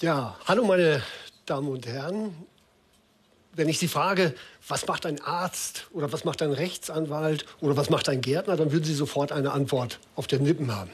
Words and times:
Ja, 0.00 0.36
hallo 0.46 0.64
meine 0.64 1.02
Damen 1.44 1.66
und 1.66 1.84
Herren. 1.84 2.32
Wenn 3.56 3.68
ich 3.68 3.80
Sie 3.80 3.88
frage, 3.88 4.32
was 4.68 4.86
macht 4.86 5.04
ein 5.06 5.20
Arzt 5.20 5.88
oder 5.90 6.12
was 6.12 6.24
macht 6.24 6.40
ein 6.40 6.52
Rechtsanwalt 6.52 7.44
oder 7.60 7.76
was 7.76 7.90
macht 7.90 8.08
ein 8.08 8.20
Gärtner, 8.20 8.56
dann 8.56 8.70
würden 8.70 8.84
Sie 8.84 8.94
sofort 8.94 9.32
eine 9.32 9.50
Antwort 9.50 9.98
auf 10.14 10.28
den 10.28 10.44
Lippen 10.44 10.72
haben. 10.72 10.92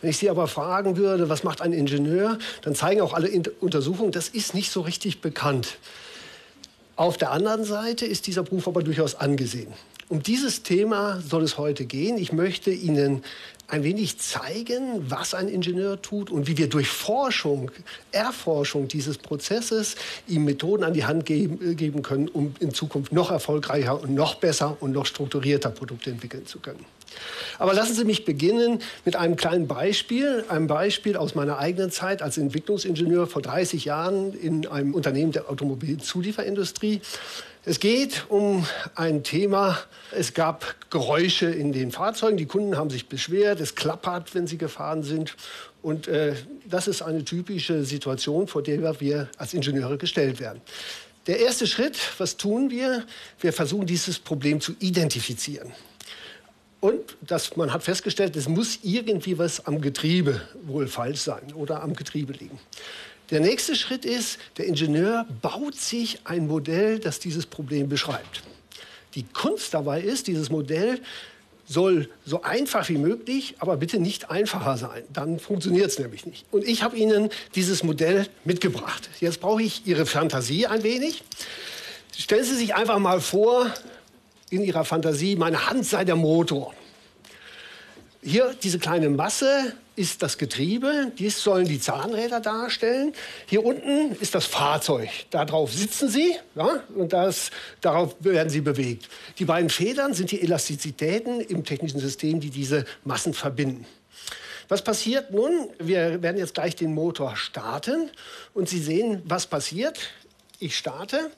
Wenn 0.00 0.10
ich 0.10 0.18
Sie 0.18 0.28
aber 0.28 0.48
fragen 0.48 0.96
würde, 0.96 1.28
was 1.28 1.44
macht 1.44 1.60
ein 1.60 1.72
Ingenieur, 1.72 2.36
dann 2.62 2.74
zeigen 2.74 3.00
auch 3.00 3.14
alle 3.14 3.30
Untersuchungen, 3.60 4.10
das 4.10 4.28
ist 4.28 4.54
nicht 4.54 4.72
so 4.72 4.80
richtig 4.80 5.20
bekannt. 5.20 5.78
Auf 6.96 7.18
der 7.18 7.30
anderen 7.30 7.64
Seite 7.64 8.06
ist 8.06 8.26
dieser 8.26 8.42
Beruf 8.42 8.66
aber 8.66 8.82
durchaus 8.82 9.14
angesehen. 9.14 9.72
Um 10.08 10.22
dieses 10.22 10.62
Thema 10.62 11.20
soll 11.20 11.42
es 11.42 11.58
heute 11.58 11.84
gehen. 11.84 12.16
Ich 12.16 12.32
möchte 12.32 12.70
Ihnen 12.70 13.22
ein 13.68 13.82
wenig 13.82 14.18
zeigen, 14.18 15.10
was 15.10 15.34
ein 15.34 15.48
Ingenieur 15.48 16.00
tut 16.00 16.30
und 16.30 16.46
wie 16.46 16.56
wir 16.56 16.68
durch 16.68 16.88
Forschung, 16.88 17.70
Erforschung 18.12 18.88
dieses 18.88 19.18
Prozesses 19.18 19.96
ihm 20.26 20.44
Methoden 20.44 20.84
an 20.84 20.94
die 20.94 21.04
Hand 21.04 21.26
geben, 21.26 21.72
äh, 21.72 21.74
geben 21.74 22.00
können, 22.02 22.28
um 22.28 22.54
in 22.60 22.72
Zukunft 22.72 23.12
noch 23.12 23.30
erfolgreicher 23.30 24.00
und 24.00 24.14
noch 24.14 24.36
besser 24.36 24.76
und 24.80 24.92
noch 24.92 25.04
strukturierter 25.04 25.70
Produkte 25.70 26.10
entwickeln 26.10 26.46
zu 26.46 26.60
können. 26.60 26.84
Aber 27.58 27.74
lassen 27.74 27.94
Sie 27.94 28.04
mich 28.04 28.24
beginnen 28.24 28.80
mit 29.04 29.16
einem 29.16 29.36
kleinen 29.36 29.66
Beispiel, 29.66 30.44
einem 30.48 30.66
Beispiel 30.66 31.16
aus 31.16 31.34
meiner 31.34 31.58
eigenen 31.58 31.90
Zeit 31.90 32.22
als 32.22 32.38
Entwicklungsingenieur 32.38 33.26
vor 33.26 33.42
30 33.42 33.84
Jahren 33.84 34.32
in 34.34 34.66
einem 34.66 34.94
Unternehmen 34.94 35.32
der 35.32 35.50
Automobilzulieferindustrie. 35.50 37.00
Es 37.68 37.80
geht 37.80 38.26
um 38.28 38.64
ein 38.94 39.24
Thema, 39.24 39.76
es 40.12 40.34
gab 40.34 40.76
Geräusche 40.88 41.46
in 41.46 41.72
den 41.72 41.90
Fahrzeugen, 41.90 42.36
die 42.36 42.46
Kunden 42.46 42.76
haben 42.76 42.90
sich 42.90 43.08
beschwert, 43.08 43.60
es 43.60 43.74
klappert, 43.74 44.36
wenn 44.36 44.46
sie 44.46 44.56
gefahren 44.56 45.02
sind. 45.02 45.34
Und 45.82 46.06
äh, 46.06 46.34
das 46.64 46.86
ist 46.86 47.02
eine 47.02 47.24
typische 47.24 47.84
Situation, 47.84 48.46
vor 48.46 48.62
der 48.62 49.00
wir 49.00 49.28
als 49.36 49.52
Ingenieure 49.52 49.98
gestellt 49.98 50.38
werden. 50.38 50.60
Der 51.26 51.40
erste 51.40 51.66
Schritt, 51.66 51.98
was 52.18 52.36
tun 52.36 52.70
wir? 52.70 53.04
Wir 53.40 53.52
versuchen 53.52 53.86
dieses 53.86 54.20
Problem 54.20 54.60
zu 54.60 54.76
identifizieren. 54.78 55.72
Und 56.86 57.16
das, 57.20 57.56
man 57.56 57.72
hat 57.72 57.82
festgestellt, 57.82 58.36
es 58.36 58.48
muss 58.48 58.78
irgendwie 58.84 59.36
was 59.38 59.66
am 59.66 59.80
Getriebe 59.80 60.40
wohl 60.62 60.86
falsch 60.86 61.18
sein 61.18 61.52
oder 61.52 61.82
am 61.82 61.96
Getriebe 61.96 62.32
liegen. 62.32 62.60
Der 63.30 63.40
nächste 63.40 63.74
Schritt 63.74 64.04
ist, 64.04 64.38
der 64.56 64.66
Ingenieur 64.66 65.26
baut 65.42 65.74
sich 65.74 66.20
ein 66.22 66.46
Modell, 66.46 67.00
das 67.00 67.18
dieses 67.18 67.44
Problem 67.44 67.88
beschreibt. 67.88 68.44
Die 69.16 69.24
Kunst 69.24 69.74
dabei 69.74 70.00
ist, 70.00 70.28
dieses 70.28 70.48
Modell 70.48 71.00
soll 71.66 72.08
so 72.24 72.42
einfach 72.42 72.88
wie 72.88 72.98
möglich, 72.98 73.56
aber 73.58 73.76
bitte 73.78 73.98
nicht 73.98 74.30
einfacher 74.30 74.76
sein. 74.76 75.02
Dann 75.12 75.40
funktioniert 75.40 75.90
es 75.90 75.98
nämlich 75.98 76.24
nicht. 76.24 76.46
Und 76.52 76.62
ich 76.62 76.84
habe 76.84 76.96
Ihnen 76.96 77.30
dieses 77.56 77.82
Modell 77.82 78.28
mitgebracht. 78.44 79.10
Jetzt 79.18 79.40
brauche 79.40 79.60
ich 79.60 79.84
Ihre 79.88 80.06
Fantasie 80.06 80.68
ein 80.68 80.84
wenig. 80.84 81.24
Stellen 82.16 82.44
Sie 82.44 82.54
sich 82.54 82.76
einfach 82.76 83.00
mal 83.00 83.20
vor, 83.20 83.72
in 84.50 84.62
Ihrer 84.62 84.84
Fantasie, 84.84 85.36
meine 85.36 85.68
Hand 85.68 85.86
sei 85.86 86.04
der 86.04 86.16
Motor. 86.16 86.74
Hier 88.22 88.54
diese 88.62 88.78
kleine 88.78 89.08
Masse 89.08 89.72
ist 89.94 90.22
das 90.22 90.36
Getriebe, 90.36 91.12
dies 91.18 91.42
sollen 91.42 91.66
die 91.66 91.80
Zahnräder 91.80 92.40
darstellen. 92.40 93.12
Hier 93.46 93.64
unten 93.64 94.12
ist 94.20 94.34
das 94.34 94.46
Fahrzeug, 94.46 95.08
darauf 95.30 95.72
sitzen 95.72 96.08
Sie 96.08 96.34
ja, 96.54 96.82
und 96.94 97.12
das, 97.12 97.50
darauf 97.80 98.16
werden 98.20 98.50
Sie 98.50 98.60
bewegt. 98.60 99.08
Die 99.38 99.44
beiden 99.44 99.70
Federn 99.70 100.12
sind 100.12 100.32
die 100.32 100.42
Elastizitäten 100.42 101.40
im 101.40 101.64
technischen 101.64 102.00
System, 102.00 102.40
die 102.40 102.50
diese 102.50 102.84
Massen 103.04 103.32
verbinden. 103.32 103.86
Was 104.68 104.82
passiert 104.82 105.30
nun? 105.30 105.68
Wir 105.78 106.20
werden 106.22 106.38
jetzt 106.38 106.54
gleich 106.54 106.74
den 106.74 106.92
Motor 106.92 107.36
starten 107.36 108.10
und 108.54 108.68
Sie 108.68 108.80
sehen, 108.80 109.22
was 109.24 109.46
passiert. 109.46 109.98
Ich 110.58 110.76
starte. 110.76 111.30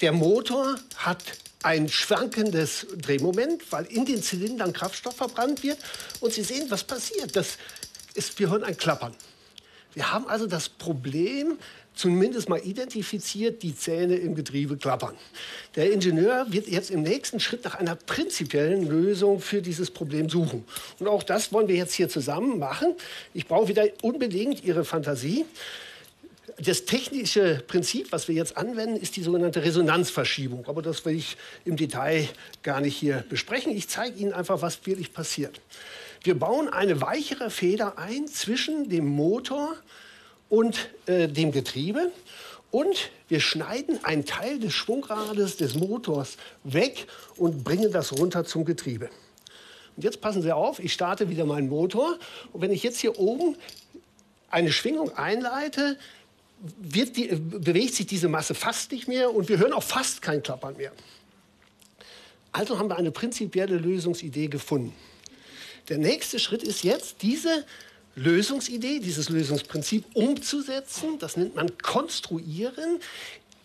Der 0.00 0.12
Motor 0.12 0.76
hat 0.96 1.18
ein 1.62 1.88
schwankendes 1.88 2.86
Drehmoment, 2.96 3.70
weil 3.72 3.86
in 3.86 4.04
den 4.04 4.22
Zylindern 4.22 4.72
Kraftstoff 4.72 5.16
verbrannt 5.16 5.62
wird. 5.62 5.78
Und 6.20 6.32
Sie 6.32 6.42
sehen, 6.42 6.66
was 6.70 6.84
passiert. 6.84 7.34
Das 7.34 7.58
ist, 8.14 8.38
wir 8.38 8.50
hören 8.50 8.64
ein 8.64 8.76
Klappern. 8.76 9.14
Wir 9.94 10.12
haben 10.12 10.28
also 10.28 10.46
das 10.46 10.68
Problem 10.68 11.58
zumindest 11.98 12.48
mal 12.48 12.60
identifiziert, 12.60 13.62
die 13.62 13.76
Zähne 13.76 14.14
im 14.14 14.36
Getriebe 14.36 14.76
klappern. 14.76 15.16
Der 15.74 15.90
Ingenieur 15.90 16.46
wird 16.50 16.68
jetzt 16.68 16.90
im 16.90 17.02
nächsten 17.02 17.40
Schritt 17.40 17.64
nach 17.64 17.74
einer 17.74 17.96
prinzipiellen 17.96 18.88
Lösung 18.88 19.40
für 19.40 19.60
dieses 19.60 19.90
Problem 19.90 20.28
suchen. 20.28 20.64
Und 21.00 21.08
auch 21.08 21.24
das 21.24 21.52
wollen 21.52 21.66
wir 21.66 21.74
jetzt 21.74 21.94
hier 21.94 22.08
zusammen 22.08 22.60
machen. 22.60 22.94
Ich 23.34 23.46
brauche 23.48 23.66
wieder 23.66 23.84
unbedingt 24.02 24.62
Ihre 24.62 24.84
Fantasie. 24.84 25.44
Das 26.60 26.84
technische 26.86 27.62
Prinzip, 27.68 28.10
was 28.10 28.26
wir 28.26 28.34
jetzt 28.34 28.56
anwenden, 28.56 28.96
ist 28.96 29.14
die 29.14 29.22
sogenannte 29.22 29.62
Resonanzverschiebung. 29.62 30.66
Aber 30.66 30.82
das 30.82 31.04
will 31.04 31.14
ich 31.14 31.36
im 31.64 31.76
Detail 31.76 32.28
gar 32.64 32.80
nicht 32.80 32.96
hier 32.96 33.24
besprechen. 33.28 33.76
Ich 33.76 33.88
zeige 33.88 34.18
Ihnen 34.18 34.32
einfach, 34.32 34.60
was 34.60 34.84
wirklich 34.84 35.12
passiert. 35.12 35.60
Wir 36.24 36.36
bauen 36.36 36.68
eine 36.68 37.00
weichere 37.00 37.50
Feder 37.50 37.96
ein 37.96 38.26
zwischen 38.26 38.88
dem 38.88 39.06
Motor 39.06 39.76
und 40.48 40.88
äh, 41.06 41.28
dem 41.28 41.52
Getriebe. 41.52 42.10
Und 42.72 43.10
wir 43.28 43.38
schneiden 43.38 44.04
einen 44.04 44.26
Teil 44.26 44.58
des 44.58 44.74
Schwungrades 44.74 45.58
des 45.58 45.76
Motors 45.76 46.38
weg 46.64 47.06
und 47.36 47.62
bringen 47.62 47.92
das 47.92 48.18
runter 48.18 48.44
zum 48.44 48.64
Getriebe. 48.64 49.10
Und 49.96 50.02
jetzt 50.02 50.20
passen 50.20 50.42
Sie 50.42 50.52
auf, 50.52 50.80
ich 50.80 50.92
starte 50.92 51.30
wieder 51.30 51.44
meinen 51.44 51.68
Motor. 51.68 52.18
Und 52.52 52.62
wenn 52.62 52.72
ich 52.72 52.82
jetzt 52.82 52.98
hier 52.98 53.16
oben 53.18 53.56
eine 54.50 54.72
Schwingung 54.72 55.16
einleite, 55.16 55.96
die, 56.60 57.28
bewegt 57.28 57.94
sich 57.94 58.06
diese 58.06 58.28
Masse 58.28 58.54
fast 58.54 58.92
nicht 58.92 59.08
mehr 59.08 59.32
und 59.32 59.48
wir 59.48 59.58
hören 59.58 59.72
auch 59.72 59.82
fast 59.82 60.22
kein 60.22 60.42
Klappern 60.42 60.76
mehr. 60.76 60.92
Also 62.52 62.78
haben 62.78 62.88
wir 62.88 62.96
eine 62.96 63.10
prinzipielle 63.10 63.76
Lösungsidee 63.76 64.48
gefunden. 64.48 64.94
Der 65.88 65.98
nächste 65.98 66.38
Schritt 66.38 66.62
ist 66.62 66.82
jetzt, 66.82 67.22
diese 67.22 67.64
Lösungsidee, 68.18 68.98
dieses 68.98 69.28
Lösungsprinzip 69.28 70.04
umzusetzen. 70.14 71.18
Das 71.18 71.36
nennt 71.36 71.54
man 71.54 71.78
Konstruieren, 71.78 72.98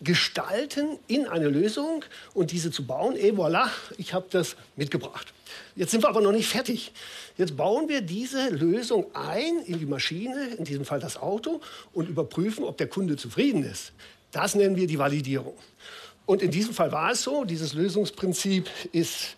Gestalten 0.02 0.98
in 1.06 1.26
eine 1.26 1.48
Lösung 1.48 2.04
und 2.34 2.50
diese 2.52 2.70
zu 2.70 2.86
bauen. 2.86 3.16
Et 3.16 3.34
voilà, 3.34 3.68
ich 3.96 4.12
habe 4.12 4.26
das 4.30 4.56
mitgebracht. 4.76 5.32
Jetzt 5.76 5.92
sind 5.92 6.02
wir 6.02 6.08
aber 6.08 6.20
noch 6.20 6.32
nicht 6.32 6.48
fertig. 6.48 6.92
Jetzt 7.36 7.56
bauen 7.56 7.88
wir 7.88 8.00
diese 8.00 8.50
Lösung 8.50 9.06
ein 9.14 9.58
in 9.66 9.78
die 9.78 9.86
Maschine, 9.86 10.54
in 10.58 10.64
diesem 10.64 10.84
Fall 10.84 11.00
das 11.00 11.16
Auto, 11.16 11.60
und 11.92 12.08
überprüfen, 12.08 12.64
ob 12.64 12.76
der 12.76 12.88
Kunde 12.88 13.16
zufrieden 13.16 13.64
ist. 13.64 13.92
Das 14.32 14.54
nennen 14.54 14.76
wir 14.76 14.86
die 14.86 14.98
Validierung. 14.98 15.56
Und 16.26 16.42
in 16.42 16.50
diesem 16.50 16.74
Fall 16.74 16.90
war 16.92 17.12
es 17.12 17.22
so, 17.22 17.44
dieses 17.44 17.74
Lösungsprinzip 17.74 18.68
ist 18.92 19.36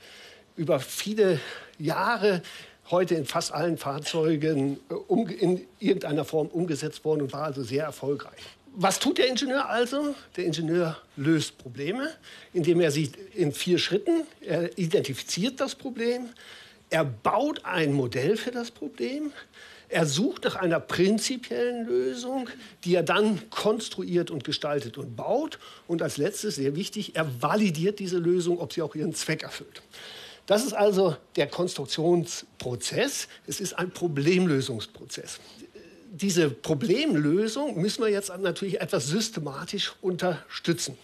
über 0.56 0.80
viele 0.80 1.40
Jahre 1.78 2.42
heute 2.90 3.14
in 3.14 3.24
fast 3.24 3.52
allen 3.52 3.76
Fahrzeugen 3.76 4.78
äh, 4.88 5.34
in 5.34 5.66
irgendeiner 5.78 6.24
Form 6.24 6.46
umgesetzt 6.48 7.04
worden 7.04 7.22
und 7.22 7.32
war 7.32 7.44
also 7.44 7.62
sehr 7.62 7.84
erfolgreich. 7.84 8.40
Was 8.78 8.98
tut 8.98 9.16
der 9.16 9.28
Ingenieur 9.28 9.70
also? 9.70 10.14
Der 10.36 10.44
Ingenieur 10.44 10.98
löst 11.16 11.56
Probleme, 11.56 12.10
indem 12.52 12.82
er 12.82 12.90
sie 12.90 13.10
in 13.32 13.50
vier 13.50 13.78
Schritten, 13.78 14.26
er 14.42 14.76
identifiziert 14.76 15.60
das 15.60 15.74
Problem, 15.74 16.28
er 16.90 17.02
baut 17.06 17.64
ein 17.64 17.94
Modell 17.94 18.36
für 18.36 18.50
das 18.50 18.70
Problem, 18.70 19.32
er 19.88 20.04
sucht 20.04 20.44
nach 20.44 20.56
einer 20.56 20.78
prinzipiellen 20.78 21.86
Lösung, 21.86 22.50
die 22.84 22.94
er 22.94 23.02
dann 23.02 23.48
konstruiert 23.48 24.30
und 24.30 24.44
gestaltet 24.44 24.98
und 24.98 25.16
baut. 25.16 25.58
Und 25.86 26.02
als 26.02 26.18
letztes, 26.18 26.56
sehr 26.56 26.76
wichtig, 26.76 27.16
er 27.16 27.26
validiert 27.40 27.98
diese 27.98 28.18
Lösung, 28.18 28.60
ob 28.60 28.74
sie 28.74 28.82
auch 28.82 28.94
ihren 28.94 29.14
Zweck 29.14 29.42
erfüllt. 29.42 29.80
Das 30.44 30.64
ist 30.64 30.74
also 30.74 31.16
der 31.36 31.46
Konstruktionsprozess. 31.46 33.28
Es 33.46 33.58
ist 33.60 33.72
ein 33.72 33.90
Problemlösungsprozess 33.90 35.40
diese 36.20 36.48
Problemlösung 36.48 37.80
müssen 37.80 38.02
wir 38.02 38.10
jetzt 38.10 38.32
natürlich 38.38 38.80
etwas 38.80 39.06
systematisch 39.06 39.92
unterstützen. 40.00 40.96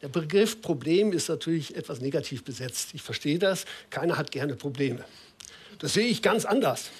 Der 0.00 0.08
Begriff 0.08 0.62
Problem 0.62 1.12
ist 1.12 1.28
natürlich 1.28 1.76
etwas 1.76 2.00
negativ 2.00 2.42
besetzt. 2.42 2.90
Ich 2.94 3.02
verstehe 3.02 3.38
das. 3.38 3.66
Keiner 3.90 4.16
hat 4.16 4.30
gerne 4.30 4.54
Probleme. 4.54 5.04
Das 5.78 5.92
sehe 5.92 6.06
ich 6.06 6.22
ganz 6.22 6.46
anders. 6.46 6.90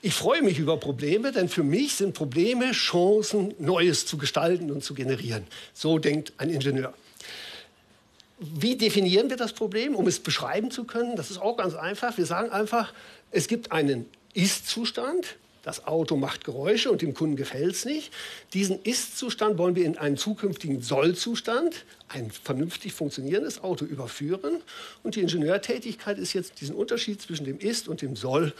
Ich 0.00 0.14
freue 0.14 0.42
mich 0.42 0.58
über 0.58 0.76
Probleme, 0.76 1.32
denn 1.32 1.48
für 1.48 1.64
mich 1.64 1.94
sind 1.94 2.14
Probleme 2.14 2.70
Chancen, 2.70 3.54
Neues 3.58 4.06
zu 4.06 4.16
gestalten 4.16 4.70
und 4.70 4.84
zu 4.84 4.94
generieren. 4.94 5.44
So 5.74 5.98
denkt 5.98 6.32
ein 6.36 6.50
Ingenieur. 6.50 6.94
Wie 8.38 8.76
definieren 8.76 9.30
wir 9.30 9.36
das 9.36 9.52
Problem, 9.52 9.94
um 9.94 10.06
es 10.06 10.20
beschreiben 10.20 10.70
zu 10.70 10.84
können? 10.84 11.16
Das 11.16 11.30
ist 11.30 11.38
auch 11.38 11.56
ganz 11.56 11.74
einfach. 11.74 12.16
Wir 12.16 12.26
sagen 12.26 12.50
einfach, 12.50 12.92
es 13.30 13.48
gibt 13.48 13.70
einen 13.72 14.08
Ist-Zustand, 14.34 15.36
das 15.62 15.86
Auto 15.86 16.16
macht 16.16 16.44
Geräusche 16.44 16.90
und 16.90 17.02
dem 17.02 17.14
Kunden 17.14 17.36
gefällt 17.36 17.74
es 17.74 17.84
nicht. 17.84 18.12
Diesen 18.52 18.82
Ist-Zustand 18.82 19.58
wollen 19.58 19.76
wir 19.76 19.84
in 19.84 19.96
einen 19.96 20.16
zukünftigen 20.16 20.82
Soll-Zustand, 20.82 21.84
ein 22.08 22.30
vernünftig 22.30 22.92
funktionierendes 22.92 23.62
Auto 23.62 23.84
überführen. 23.84 24.60
Und 25.04 25.14
die 25.14 25.20
Ingenieurtätigkeit 25.20 26.18
ist 26.18 26.32
jetzt, 26.32 26.60
diesen 26.60 26.74
Unterschied 26.74 27.22
zwischen 27.22 27.44
dem 27.44 27.58
Ist 27.58 27.86
und 27.86 28.02
dem 28.02 28.16
Soll 28.16 28.52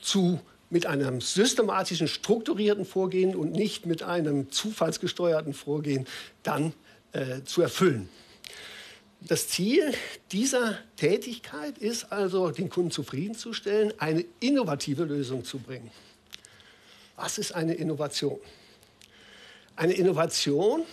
zu 0.00 0.40
mit 0.70 0.84
einem 0.86 1.20
systematischen, 1.20 2.08
strukturierten 2.08 2.84
Vorgehen 2.84 3.34
und 3.34 3.52
nicht 3.52 3.86
mit 3.86 4.02
einem 4.02 4.50
zufallsgesteuerten 4.50 5.54
Vorgehen 5.54 6.06
dann 6.42 6.72
äh, 7.12 7.42
zu 7.44 7.62
erfüllen. 7.62 8.08
Das 9.20 9.48
Ziel 9.48 9.94
dieser 10.30 10.78
Tätigkeit 10.96 11.78
ist 11.78 12.12
also, 12.12 12.50
den 12.50 12.68
Kunden 12.68 12.90
zufriedenzustellen, 12.90 13.92
eine 13.98 14.24
innovative 14.40 15.04
Lösung 15.04 15.44
zu 15.44 15.58
bringen. 15.58 15.90
Was 17.18 17.36
ist 17.36 17.52
eine 17.52 17.74
Innovation? 17.74 18.38
Eine 19.74 19.92
Innovation, 19.94 20.84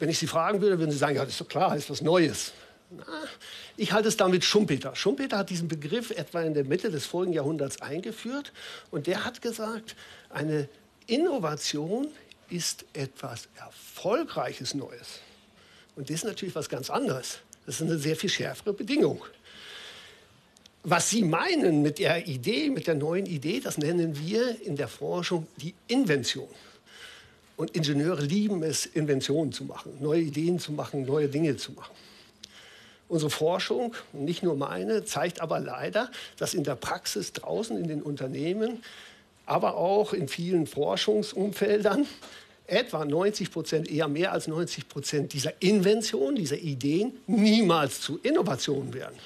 wenn 0.00 0.08
ich 0.08 0.18
Sie 0.18 0.26
fragen 0.26 0.60
würde, 0.60 0.80
würden 0.80 0.90
Sie 0.90 0.98
sagen, 0.98 1.14
ja, 1.14 1.22
das 1.22 1.34
ist 1.34 1.40
doch 1.40 1.48
klar, 1.48 1.76
ist 1.76 1.88
was 1.90 2.02
Neues. 2.02 2.52
Na, 2.90 3.04
ich 3.76 3.92
halte 3.92 4.08
es 4.08 4.16
damit 4.16 4.44
Schumpeter. 4.44 4.96
Schumpeter 4.96 5.38
hat 5.38 5.50
diesen 5.50 5.68
Begriff 5.68 6.10
etwa 6.10 6.42
in 6.42 6.54
der 6.54 6.64
Mitte 6.64 6.90
des 6.90 7.06
vorigen 7.06 7.32
Jahrhunderts 7.32 7.80
eingeführt 7.80 8.52
und 8.90 9.06
der 9.06 9.24
hat 9.24 9.40
gesagt, 9.40 9.94
eine 10.28 10.68
Innovation 11.06 12.08
ist 12.50 12.84
etwas 12.92 13.48
Erfolgreiches 13.56 14.74
Neues. 14.74 15.20
Und 15.94 16.10
das 16.10 16.16
ist 16.16 16.24
natürlich 16.24 16.56
was 16.56 16.68
ganz 16.68 16.90
anderes. 16.90 17.38
Das 17.64 17.76
ist 17.76 17.82
eine 17.82 17.96
sehr 17.96 18.16
viel 18.16 18.28
schärfere 18.28 18.72
Bedingung. 18.72 19.24
Was 20.84 21.10
Sie 21.10 21.22
meinen 21.22 21.82
mit 21.82 22.00
der 22.00 22.26
Idee, 22.26 22.68
mit 22.68 22.88
der 22.88 22.96
neuen 22.96 23.26
Idee, 23.26 23.60
das 23.60 23.78
nennen 23.78 24.18
wir 24.18 24.60
in 24.62 24.74
der 24.74 24.88
Forschung 24.88 25.46
die 25.58 25.74
Invention. 25.86 26.48
Und 27.56 27.76
Ingenieure 27.76 28.22
lieben 28.22 28.64
es, 28.64 28.86
Inventionen 28.86 29.52
zu 29.52 29.64
machen, 29.64 29.92
neue 30.00 30.22
Ideen 30.22 30.58
zu 30.58 30.72
machen, 30.72 31.06
neue 31.06 31.28
Dinge 31.28 31.56
zu 31.56 31.70
machen. 31.72 31.94
Unsere 33.06 33.30
Forschung, 33.30 33.94
nicht 34.12 34.42
nur 34.42 34.56
meine, 34.56 35.04
zeigt 35.04 35.40
aber 35.40 35.60
leider, 35.60 36.10
dass 36.36 36.54
in 36.54 36.64
der 36.64 36.74
Praxis 36.74 37.32
draußen 37.32 37.76
in 37.76 37.86
den 37.86 38.02
Unternehmen, 38.02 38.82
aber 39.46 39.76
auch 39.76 40.12
in 40.12 40.26
vielen 40.26 40.66
Forschungsumfeldern 40.66 42.06
etwa 42.66 43.04
90 43.04 43.52
Prozent, 43.52 43.88
eher 43.88 44.08
mehr 44.08 44.32
als 44.32 44.48
90 44.48 44.88
Prozent 44.88 45.32
dieser 45.32 45.52
Inventionen, 45.62 46.34
dieser 46.34 46.58
Ideen 46.58 47.12
niemals 47.28 48.00
zu 48.00 48.18
Innovationen 48.22 48.94
werden. 48.94 49.16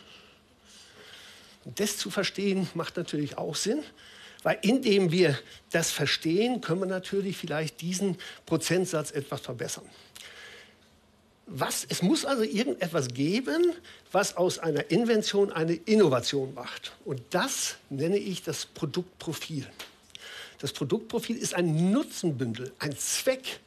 Und 1.66 1.80
das 1.80 1.98
zu 1.98 2.10
verstehen 2.10 2.68
macht 2.74 2.96
natürlich 2.96 3.36
auch 3.36 3.56
Sinn, 3.56 3.82
weil 4.44 4.58
indem 4.62 5.10
wir 5.10 5.36
das 5.72 5.90
verstehen, 5.90 6.60
können 6.60 6.80
wir 6.80 6.86
natürlich 6.86 7.36
vielleicht 7.36 7.80
diesen 7.80 8.16
Prozentsatz 8.46 9.10
etwas 9.10 9.40
verbessern. 9.40 9.84
Was, 11.46 11.84
es 11.88 12.02
muss 12.02 12.24
also 12.24 12.44
irgendetwas 12.44 13.08
geben, 13.08 13.72
was 14.12 14.36
aus 14.36 14.60
einer 14.60 14.90
Invention 14.92 15.52
eine 15.52 15.74
Innovation 15.74 16.54
macht. 16.54 16.92
Und 17.04 17.20
das 17.30 17.76
nenne 17.90 18.18
ich 18.18 18.42
das 18.42 18.66
Produktprofil. 18.66 19.66
Das 20.60 20.72
Produktprofil 20.72 21.36
ist 21.36 21.54
ein 21.54 21.90
Nutzenbündel, 21.90 22.72
ein 22.78 22.96
Zweck. 22.96 23.58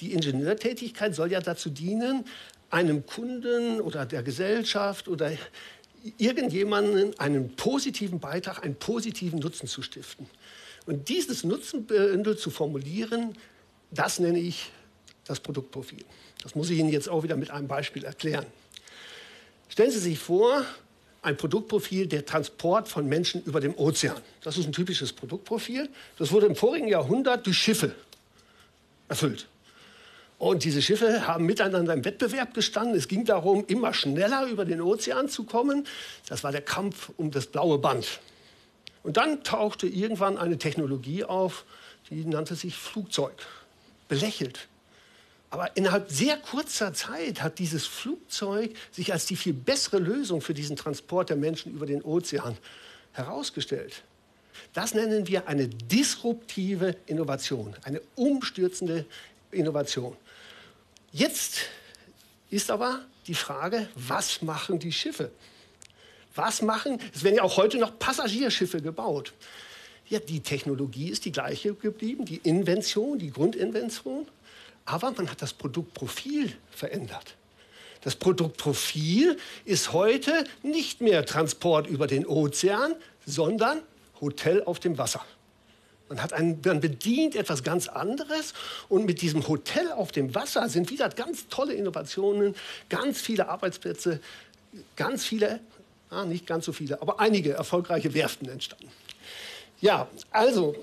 Die 0.00 0.12
Ingenieurtätigkeit 0.12 1.14
soll 1.14 1.32
ja 1.32 1.40
dazu 1.40 1.70
dienen, 1.70 2.24
einem 2.70 3.06
Kunden 3.06 3.80
oder 3.80 4.06
der 4.06 4.22
Gesellschaft 4.22 5.08
oder 5.08 5.32
irgendjemanden 6.18 7.18
einen 7.18 7.54
positiven 7.56 8.20
Beitrag, 8.20 8.62
einen 8.62 8.76
positiven 8.76 9.38
Nutzen 9.38 9.66
zu 9.66 9.82
stiften. 9.82 10.26
Und 10.86 11.08
dieses 11.08 11.44
Nutzenbündel 11.44 12.36
zu 12.36 12.50
formulieren, 12.50 13.36
das 13.90 14.18
nenne 14.18 14.38
ich 14.38 14.70
das 15.24 15.40
Produktprofil. 15.40 16.04
Das 16.42 16.54
muss 16.54 16.68
ich 16.68 16.78
Ihnen 16.78 16.90
jetzt 16.90 17.08
auch 17.08 17.22
wieder 17.22 17.36
mit 17.36 17.50
einem 17.50 17.68
Beispiel 17.68 18.04
erklären. 18.04 18.44
Stellen 19.68 19.90
Sie 19.90 19.98
sich 19.98 20.18
vor, 20.18 20.64
ein 21.22 21.38
Produktprofil 21.38 22.06
der 22.06 22.26
Transport 22.26 22.88
von 22.88 23.08
Menschen 23.08 23.42
über 23.44 23.60
dem 23.60 23.74
Ozean. 23.76 24.20
Das 24.42 24.58
ist 24.58 24.66
ein 24.66 24.72
typisches 24.72 25.12
Produktprofil. 25.12 25.88
Das 26.18 26.32
wurde 26.32 26.46
im 26.46 26.54
vorigen 26.54 26.86
Jahrhundert 26.86 27.46
durch 27.46 27.56
Schiffe 27.56 27.94
erfüllt. 29.08 29.46
Und 30.38 30.64
diese 30.64 30.82
Schiffe 30.82 31.26
haben 31.26 31.46
miteinander 31.46 31.94
im 31.94 32.04
Wettbewerb 32.04 32.54
gestanden. 32.54 32.96
Es 32.96 33.08
ging 33.08 33.24
darum, 33.24 33.64
immer 33.66 33.94
schneller 33.94 34.46
über 34.46 34.64
den 34.64 34.80
Ozean 34.80 35.28
zu 35.28 35.44
kommen. 35.44 35.86
Das 36.28 36.44
war 36.44 36.52
der 36.52 36.62
Kampf 36.62 37.10
um 37.16 37.30
das 37.30 37.46
blaue 37.46 37.78
Band. 37.78 38.20
Und 39.02 39.16
dann 39.16 39.44
tauchte 39.44 39.86
irgendwann 39.86 40.38
eine 40.38 40.58
Technologie 40.58 41.24
auf, 41.24 41.64
die 42.10 42.24
nannte 42.24 42.56
sich 42.56 42.76
Flugzeug. 42.76 43.46
Belächelt, 44.08 44.68
aber 45.54 45.76
innerhalb 45.76 46.10
sehr 46.10 46.36
kurzer 46.36 46.92
Zeit 46.94 47.40
hat 47.40 47.60
dieses 47.60 47.86
Flugzeug 47.86 48.74
sich 48.90 49.12
als 49.12 49.26
die 49.26 49.36
viel 49.36 49.52
bessere 49.52 49.98
Lösung 49.98 50.40
für 50.40 50.52
diesen 50.52 50.74
Transport 50.74 51.30
der 51.30 51.36
Menschen 51.36 51.72
über 51.72 51.86
den 51.86 52.02
Ozean 52.02 52.56
herausgestellt. 53.12 54.02
Das 54.72 54.94
nennen 54.94 55.28
wir 55.28 55.46
eine 55.46 55.68
disruptive 55.68 56.96
Innovation, 57.06 57.76
eine 57.84 58.00
umstürzende 58.16 59.06
Innovation. 59.52 60.16
Jetzt 61.14 61.60
ist 62.50 62.72
aber 62.72 62.98
die 63.28 63.36
Frage, 63.36 63.88
was 63.94 64.42
machen 64.42 64.80
die 64.80 64.90
Schiffe? 64.90 65.30
Was 66.34 66.60
machen, 66.60 66.98
es 67.14 67.22
werden 67.22 67.36
ja 67.36 67.44
auch 67.44 67.56
heute 67.56 67.78
noch 67.78 67.96
Passagierschiffe 68.00 68.82
gebaut. 68.82 69.32
Ja, 70.08 70.18
die 70.18 70.40
Technologie 70.40 71.10
ist 71.10 71.24
die 71.24 71.30
gleiche 71.30 71.72
geblieben, 71.74 72.24
die 72.24 72.38
Invention, 72.38 73.20
die 73.20 73.30
Grundinvention. 73.30 74.26
Aber 74.86 75.12
man 75.12 75.30
hat 75.30 75.40
das 75.40 75.52
Produktprofil 75.52 76.52
verändert. 76.72 77.36
Das 78.00 78.16
Produktprofil 78.16 79.38
ist 79.64 79.92
heute 79.92 80.44
nicht 80.64 81.00
mehr 81.00 81.24
Transport 81.24 81.86
über 81.86 82.08
den 82.08 82.26
Ozean, 82.26 82.96
sondern 83.24 83.82
Hotel 84.20 84.64
auf 84.64 84.80
dem 84.80 84.98
Wasser. 84.98 85.24
Man, 86.08 86.22
hat 86.22 86.32
einen, 86.32 86.60
man 86.64 86.80
bedient 86.80 87.34
etwas 87.34 87.62
ganz 87.62 87.88
anderes 87.88 88.52
und 88.88 89.06
mit 89.06 89.22
diesem 89.22 89.48
Hotel 89.48 89.90
auf 89.92 90.12
dem 90.12 90.34
Wasser 90.34 90.68
sind 90.68 90.90
wieder 90.90 91.08
ganz 91.08 91.48
tolle 91.48 91.72
Innovationen, 91.72 92.54
ganz 92.90 93.20
viele 93.20 93.48
Arbeitsplätze, 93.48 94.20
ganz 94.96 95.24
viele, 95.24 95.60
ah, 96.10 96.24
nicht 96.24 96.46
ganz 96.46 96.66
so 96.66 96.72
viele, 96.72 97.00
aber 97.00 97.20
einige 97.20 97.52
erfolgreiche 97.52 98.12
Werften 98.12 98.48
entstanden. 98.48 98.90
Ja, 99.80 100.08
also 100.30 100.74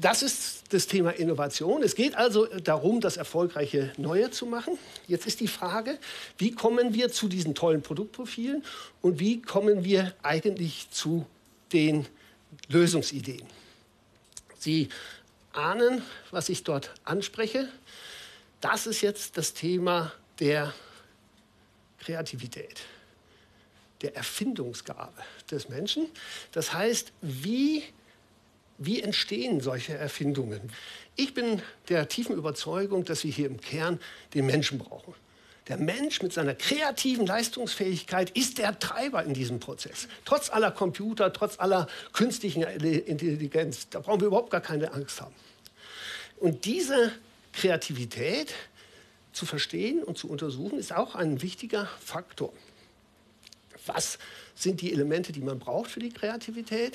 das 0.00 0.22
ist 0.22 0.64
das 0.70 0.86
Thema 0.86 1.10
Innovation. 1.10 1.82
Es 1.82 1.94
geht 1.94 2.16
also 2.16 2.46
darum, 2.46 3.00
das 3.00 3.16
erfolgreiche 3.16 3.92
Neue 3.96 4.30
zu 4.30 4.46
machen. 4.46 4.76
Jetzt 5.06 5.26
ist 5.26 5.40
die 5.40 5.48
Frage, 5.48 5.98
wie 6.38 6.50
kommen 6.52 6.94
wir 6.94 7.12
zu 7.12 7.28
diesen 7.28 7.54
tollen 7.54 7.82
Produktprofilen 7.82 8.64
und 9.02 9.20
wie 9.20 9.40
kommen 9.40 9.84
wir 9.84 10.14
eigentlich 10.22 10.88
zu 10.90 11.26
den 11.72 12.06
Lösungsideen? 12.68 13.42
Sie 14.64 14.88
ahnen, 15.52 16.02
was 16.30 16.48
ich 16.48 16.64
dort 16.64 16.90
anspreche. 17.04 17.68
Das 18.60 18.86
ist 18.86 19.02
jetzt 19.02 19.36
das 19.36 19.52
Thema 19.52 20.12
der 20.40 20.72
Kreativität, 21.98 22.80
der 24.00 24.16
Erfindungsgabe 24.16 25.22
des 25.50 25.68
Menschen. 25.68 26.08
Das 26.52 26.72
heißt, 26.72 27.12
wie 27.20 27.84
wie 28.78 29.02
entstehen 29.02 29.60
solche 29.60 29.94
Erfindungen? 29.94 30.72
Ich 31.14 31.32
bin 31.32 31.62
der 31.88 32.08
tiefen 32.08 32.34
Überzeugung, 32.34 33.04
dass 33.04 33.22
wir 33.22 33.30
hier 33.30 33.46
im 33.46 33.60
Kern 33.60 34.00
den 34.34 34.46
Menschen 34.46 34.78
brauchen. 34.78 35.14
Der 35.68 35.78
Mensch 35.78 36.20
mit 36.20 36.32
seiner 36.32 36.54
kreativen 36.54 37.26
Leistungsfähigkeit 37.26 38.30
ist 38.30 38.58
der 38.58 38.78
Treiber 38.78 39.24
in 39.24 39.32
diesem 39.32 39.60
Prozess. 39.60 40.08
Trotz 40.26 40.50
aller 40.50 40.70
Computer, 40.70 41.32
trotz 41.32 41.58
aller 41.58 41.86
künstlichen 42.12 42.62
Intelligenz, 42.62 43.88
da 43.88 44.00
brauchen 44.00 44.20
wir 44.20 44.26
überhaupt 44.26 44.50
gar 44.50 44.60
keine 44.60 44.92
Angst 44.92 45.22
haben. 45.22 45.34
Und 46.36 46.66
diese 46.66 47.12
Kreativität 47.54 48.52
zu 49.32 49.46
verstehen 49.46 50.02
und 50.02 50.18
zu 50.18 50.28
untersuchen, 50.28 50.78
ist 50.78 50.92
auch 50.92 51.14
ein 51.14 51.40
wichtiger 51.40 51.88
Faktor. 52.04 52.52
Was 53.86 54.18
sind 54.54 54.82
die 54.82 54.92
Elemente, 54.92 55.32
die 55.32 55.40
man 55.40 55.58
braucht 55.58 55.90
für 55.90 56.00
die 56.00 56.10
Kreativität? 56.10 56.94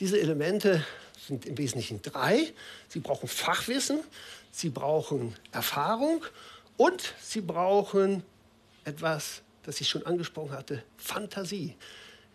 Diese 0.00 0.20
Elemente 0.20 0.84
sind 1.26 1.46
im 1.46 1.56
Wesentlichen 1.56 2.02
drei. 2.02 2.52
Sie 2.88 3.00
brauchen 3.00 3.28
Fachwissen, 3.28 4.00
sie 4.52 4.68
brauchen 4.68 5.34
Erfahrung 5.52 6.24
und 6.76 7.14
sie 7.20 7.40
brauchen 7.40 8.22
etwas, 8.84 9.42
das 9.62 9.80
ich 9.80 9.88
schon 9.88 10.04
angesprochen 10.06 10.52
hatte, 10.52 10.82
Fantasie. 10.96 11.74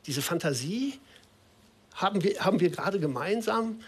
Diese 0.06 0.22
Fantasie 0.22 1.00
haben 1.96 2.24
wir, 2.24 2.40
haben 2.44 2.60
wir 2.60 2.70
gerade 2.70 3.00
gemeinsam 3.00 3.80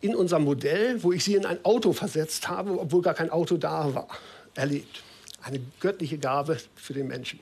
in 0.00 0.14
unserem 0.14 0.44
Modell, 0.44 1.02
wo 1.02 1.12
ich 1.12 1.24
sie 1.24 1.34
in 1.34 1.46
ein 1.46 1.64
Auto 1.64 1.92
versetzt 1.92 2.48
habe, 2.48 2.78
obwohl 2.78 3.02
gar 3.02 3.14
kein 3.14 3.30
Auto 3.30 3.56
da 3.56 3.94
war, 3.94 4.08
erlebt. 4.54 5.02
Eine 5.42 5.60
göttliche 5.80 6.18
Gabe 6.18 6.58
für 6.76 6.92
den 6.92 7.06
Menschen. 7.06 7.40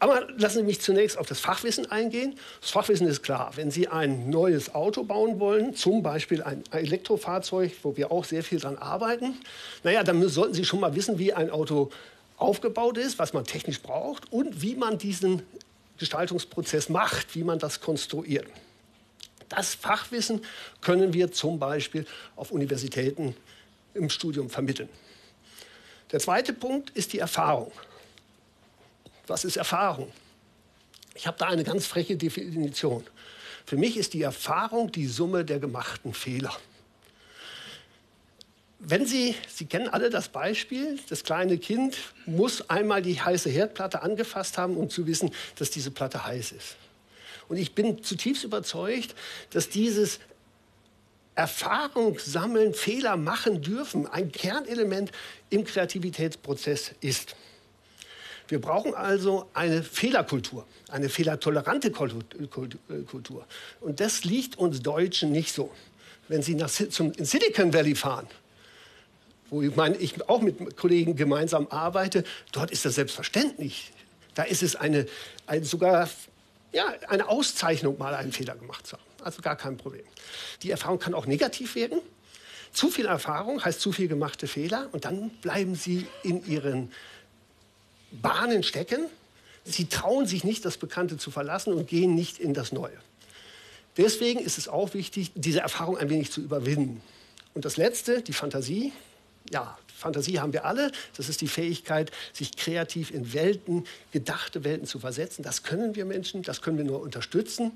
Aber 0.00 0.28
lassen 0.36 0.58
Sie 0.58 0.64
mich 0.64 0.80
zunächst 0.80 1.18
auf 1.18 1.26
das 1.26 1.40
Fachwissen 1.40 1.90
eingehen. 1.90 2.38
Das 2.60 2.70
Fachwissen 2.70 3.08
ist 3.08 3.22
klar. 3.22 3.52
Wenn 3.56 3.70
Sie 3.70 3.88
ein 3.88 4.30
neues 4.30 4.74
Auto 4.74 5.02
bauen 5.02 5.40
wollen, 5.40 5.74
zum 5.74 6.02
Beispiel 6.02 6.42
ein 6.42 6.62
Elektrofahrzeug, 6.70 7.72
wo 7.82 7.96
wir 7.96 8.12
auch 8.12 8.24
sehr 8.24 8.44
viel 8.44 8.60
dran 8.60 8.78
arbeiten, 8.78 9.34
naja, 9.82 10.04
dann 10.04 10.26
sollten 10.28 10.54
Sie 10.54 10.64
schon 10.64 10.80
mal 10.80 10.94
wissen, 10.94 11.18
wie 11.18 11.32
ein 11.32 11.50
Auto 11.50 11.90
aufgebaut 12.36 12.96
ist, 12.96 13.18
was 13.18 13.32
man 13.32 13.44
technisch 13.44 13.82
braucht 13.82 14.32
und 14.32 14.62
wie 14.62 14.76
man 14.76 14.98
diesen 14.98 15.42
Gestaltungsprozess 15.98 16.88
macht, 16.88 17.34
wie 17.34 17.42
man 17.42 17.58
das 17.58 17.80
konstruiert. 17.80 18.46
Das 19.48 19.74
Fachwissen 19.74 20.42
können 20.80 21.12
wir 21.12 21.32
zum 21.32 21.58
Beispiel 21.58 22.06
auf 22.36 22.52
Universitäten 22.52 23.34
im 23.94 24.10
Studium 24.10 24.48
vermitteln. 24.48 24.88
Der 26.12 26.20
zweite 26.20 26.52
Punkt 26.52 26.90
ist 26.90 27.12
die 27.12 27.18
Erfahrung. 27.18 27.72
Was 29.28 29.44
ist 29.44 29.56
Erfahrung? 29.56 30.12
Ich 31.14 31.26
habe 31.26 31.38
da 31.38 31.46
eine 31.46 31.64
ganz 31.64 31.86
freche 31.86 32.16
Definition. 32.16 33.04
Für 33.66 33.76
mich 33.76 33.96
ist 33.96 34.14
die 34.14 34.22
Erfahrung 34.22 34.90
die 34.90 35.06
Summe 35.06 35.44
der 35.44 35.58
gemachten 35.58 36.14
Fehler. 36.14 36.56
Wenn 38.78 39.06
Sie, 39.06 39.34
Sie 39.48 39.66
kennen 39.66 39.88
alle 39.88 40.08
das 40.08 40.28
Beispiel, 40.28 41.00
das 41.08 41.24
kleine 41.24 41.58
Kind 41.58 41.96
muss 42.26 42.70
einmal 42.70 43.02
die 43.02 43.20
heiße 43.20 43.50
Herdplatte 43.50 44.02
angefasst 44.02 44.56
haben, 44.56 44.76
um 44.76 44.88
zu 44.88 45.06
wissen, 45.06 45.32
dass 45.56 45.70
diese 45.70 45.90
Platte 45.90 46.24
heiß 46.24 46.52
ist. 46.52 46.76
Und 47.48 47.56
ich 47.56 47.74
bin 47.74 48.04
zutiefst 48.04 48.44
überzeugt, 48.44 49.16
dass 49.50 49.68
dieses 49.68 50.20
Erfahrung 51.34 52.18
sammeln, 52.18 52.74
Fehler 52.74 53.16
machen 53.16 53.62
dürfen, 53.62 54.06
ein 54.06 54.30
Kernelement 54.30 55.10
im 55.50 55.64
Kreativitätsprozess 55.64 56.92
ist. 57.00 57.34
Wir 58.48 58.60
brauchen 58.60 58.94
also 58.94 59.48
eine 59.52 59.82
Fehlerkultur, 59.82 60.66
eine 60.88 61.08
fehlertolerante 61.08 61.90
Kultur. 61.90 63.46
Und 63.80 64.00
das 64.00 64.24
liegt 64.24 64.56
uns 64.56 64.82
Deutschen 64.82 65.30
nicht 65.32 65.52
so. 65.52 65.70
Wenn 66.28 66.42
Sie 66.42 66.54
nach, 66.54 66.70
zum, 66.70 67.12
in 67.12 67.24
Silicon 67.24 67.72
Valley 67.72 67.94
fahren, 67.94 68.26
wo 69.50 69.62
ich, 69.62 69.74
meine, 69.76 69.96
ich 69.96 70.28
auch 70.28 70.40
mit 70.40 70.76
Kollegen 70.76 71.16
gemeinsam 71.16 71.68
arbeite, 71.70 72.24
dort 72.52 72.70
ist 72.70 72.84
das 72.84 72.96
selbstverständlich. 72.96 73.92
Da 74.34 74.42
ist 74.42 74.62
es 74.62 74.76
eine, 74.76 75.06
eine 75.46 75.64
sogar 75.64 76.08
ja, 76.72 76.94
eine 77.08 77.28
Auszeichnung, 77.28 77.98
mal 77.98 78.14
einen 78.14 78.32
Fehler 78.32 78.54
gemacht 78.54 78.86
zu 78.86 78.96
haben. 78.96 79.02
Also 79.22 79.42
gar 79.42 79.56
kein 79.56 79.76
Problem. 79.76 80.04
Die 80.62 80.70
Erfahrung 80.70 80.98
kann 80.98 81.14
auch 81.14 81.26
negativ 81.26 81.74
werden. 81.74 82.00
Zu 82.72 82.90
viel 82.90 83.06
Erfahrung 83.06 83.64
heißt 83.64 83.80
zu 83.80 83.92
viel 83.92 84.08
gemachte 84.08 84.46
Fehler 84.46 84.88
und 84.92 85.04
dann 85.04 85.30
bleiben 85.40 85.74
sie 85.74 86.06
in 86.22 86.46
ihren 86.46 86.92
Bahnen 88.10 88.62
stecken. 88.62 89.06
Sie 89.64 89.86
trauen 89.86 90.26
sich 90.26 90.44
nicht, 90.44 90.64
das 90.64 90.76
Bekannte 90.78 91.18
zu 91.18 91.30
verlassen 91.30 91.72
und 91.72 91.88
gehen 91.88 92.14
nicht 92.14 92.38
in 92.38 92.54
das 92.54 92.72
Neue. 92.72 92.96
Deswegen 93.96 94.40
ist 94.40 94.58
es 94.58 94.68
auch 94.68 94.94
wichtig, 94.94 95.32
diese 95.34 95.60
Erfahrung 95.60 95.98
ein 95.98 96.08
wenig 96.08 96.30
zu 96.30 96.40
überwinden. 96.40 97.02
Und 97.54 97.64
das 97.64 97.76
Letzte, 97.76 98.22
die 98.22 98.32
Fantasie. 98.32 98.92
Ja, 99.50 99.76
Fantasie 99.96 100.38
haben 100.38 100.52
wir 100.52 100.64
alle. 100.64 100.92
Das 101.16 101.28
ist 101.28 101.40
die 101.40 101.48
Fähigkeit, 101.48 102.12
sich 102.32 102.56
kreativ 102.56 103.10
in 103.10 103.32
Welten, 103.32 103.84
gedachte 104.12 104.62
Welten 104.62 104.86
zu 104.86 105.00
versetzen. 105.00 105.42
Das 105.42 105.64
können 105.64 105.96
wir 105.96 106.04
Menschen, 106.04 106.42
das 106.42 106.62
können 106.62 106.78
wir 106.78 106.84
nur 106.84 107.00
unterstützen. 107.00 107.72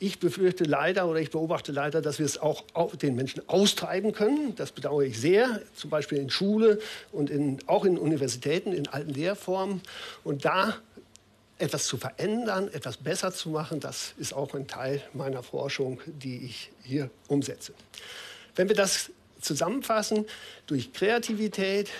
Ich 0.00 0.20
befürchte 0.20 0.64
leider 0.64 1.08
oder 1.08 1.20
ich 1.20 1.30
beobachte 1.30 1.72
leider, 1.72 2.00
dass 2.00 2.18
wir 2.18 2.26
es 2.26 2.38
auch 2.38 2.64
den 2.96 3.16
Menschen 3.16 3.42
austreiben 3.48 4.12
können. 4.12 4.54
Das 4.54 4.70
bedauere 4.70 5.02
ich 5.02 5.20
sehr, 5.20 5.60
zum 5.74 5.90
Beispiel 5.90 6.18
in 6.18 6.30
Schule 6.30 6.78
und 7.10 7.30
in, 7.30 7.58
auch 7.66 7.84
in 7.84 7.98
Universitäten, 7.98 8.72
in 8.72 8.86
alten 8.86 9.10
Lehrformen. 9.10 9.80
Und 10.22 10.44
da 10.44 10.76
etwas 11.58 11.86
zu 11.86 11.96
verändern, 11.96 12.68
etwas 12.72 12.96
besser 12.96 13.32
zu 13.32 13.50
machen, 13.50 13.80
das 13.80 14.14
ist 14.18 14.32
auch 14.32 14.54
ein 14.54 14.68
Teil 14.68 15.02
meiner 15.12 15.42
Forschung, 15.42 16.00
die 16.06 16.44
ich 16.44 16.70
hier 16.84 17.10
umsetze. 17.26 17.72
Wenn 18.54 18.68
wir 18.68 18.76
das 18.76 19.10
zusammenfassen, 19.40 20.26
durch 20.66 20.92
Kreativität, 20.92 21.90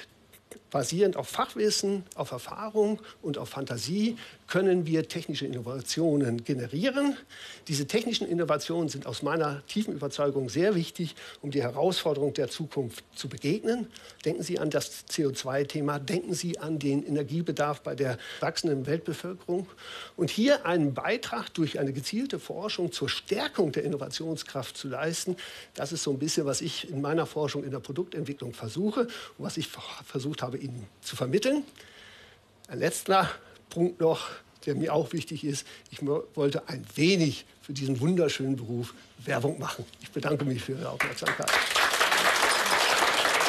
basierend 0.71 1.17
auf 1.17 1.29
Fachwissen, 1.29 2.05
auf 2.15 2.31
Erfahrung 2.31 3.01
und 3.23 3.39
auf 3.39 3.51
Fantasie 3.51 4.17
können 4.49 4.87
wir 4.87 5.09
technische 5.09 5.47
Innovationen 5.47 6.43
generieren. 6.43 7.17
Diese 7.69 7.87
technischen 7.87 8.27
Innovationen 8.27 8.89
sind 8.89 9.07
aus 9.07 9.23
meiner 9.23 9.65
tiefen 9.67 9.93
Überzeugung 9.93 10.49
sehr 10.49 10.75
wichtig, 10.75 11.15
um 11.43 11.51
die 11.51 11.63
Herausforderung 11.63 12.33
der 12.33 12.49
Zukunft 12.49 13.05
zu 13.15 13.29
begegnen. 13.29 13.89
Denken 14.25 14.43
Sie 14.43 14.59
an 14.59 14.71
das 14.71 15.07
CO2-Thema, 15.09 15.99
denken 15.99 16.33
Sie 16.33 16.59
an 16.59 16.79
den 16.79 17.07
Energiebedarf 17.07 17.83
bei 17.83 17.95
der 17.95 18.19
wachsenden 18.41 18.87
Weltbevölkerung. 18.87 19.67
Und 20.17 20.31
hier 20.31 20.65
einen 20.65 20.95
Beitrag 20.95 21.53
durch 21.53 21.79
eine 21.79 21.93
gezielte 21.93 22.39
Forschung 22.39 22.91
zur 22.91 23.11
Stärkung 23.11 23.73
der 23.73 23.85
Innovationskraft 23.85 24.77
zu 24.77 24.89
leisten, 24.89 25.37
das 25.75 25.93
ist 25.93 26.03
so 26.03 26.11
ein 26.11 26.19
bisschen, 26.19 26.47
was 26.47 26.63
ich 26.63 26.91
in 26.91 27.03
meiner 27.03 27.27
Forschung 27.27 27.65
in 27.65 27.71
der 27.71 27.81
Produktentwicklung 27.81 28.55
versuche 28.55 29.03
und 29.03 29.45
was 29.45 29.59
ich 29.59 29.69
versucht 29.69 30.43
habe, 30.43 30.58
Ihnen 30.59 30.87
zu 31.00 31.17
vermitteln. 31.17 31.65
Ein 32.69 32.79
letzter 32.81 33.31
Punkt 33.71 34.00
noch, 34.00 34.29
der 34.67 34.75
mir 34.75 34.93
auch 34.93 35.12
wichtig 35.12 35.45
ist. 35.45 35.67
Ich 35.91 36.00
wollte 36.05 36.69
ein 36.69 36.85
wenig 36.95 37.47
für 37.62 37.73
diesen 37.73 38.00
wunderschönen 38.00 38.57
Beruf 38.57 38.95
Werbung 39.25 39.59
machen. 39.59 39.85
Ich 40.00 40.11
bedanke 40.11 40.45
mich 40.45 40.62
für 40.62 40.73
Ihre 40.73 40.91
Aufmerksamkeit. 40.91 41.50